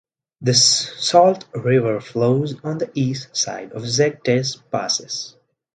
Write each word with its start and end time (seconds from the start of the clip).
The 0.41 0.55
Sault 0.55 1.45
river 1.53 2.01
flows 2.01 2.59
on 2.63 2.79
the 2.79 2.89
east 2.95 3.37
side 3.37 3.71
of 3.73 3.83
the 3.83 3.87
zec 3.87 4.23
des 4.23 4.57
Passes. 4.71 5.35